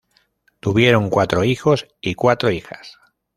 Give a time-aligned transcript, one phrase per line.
[0.59, 2.97] Tuvieron cuatro hijos y cuatro hijas.